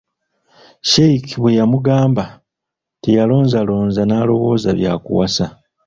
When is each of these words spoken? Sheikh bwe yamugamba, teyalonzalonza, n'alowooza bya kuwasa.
Sheikh 0.89 1.31
bwe 1.41 1.55
yamugamba, 1.59 2.23
teyalonzalonza, 3.01 4.01
n'alowooza 4.05 4.69
bya 4.79 4.93
kuwasa. 5.03 5.45